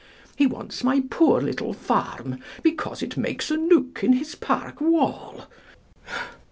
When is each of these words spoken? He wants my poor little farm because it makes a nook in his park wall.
He 0.35 0.47
wants 0.47 0.83
my 0.83 1.03
poor 1.11 1.39
little 1.41 1.73
farm 1.73 2.39
because 2.63 3.03
it 3.03 3.17
makes 3.17 3.51
a 3.51 3.55
nook 3.57 4.03
in 4.03 4.13
his 4.13 4.33
park 4.33 4.81
wall. 4.81 5.45